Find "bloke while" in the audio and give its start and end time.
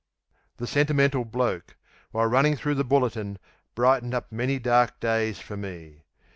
1.25-2.25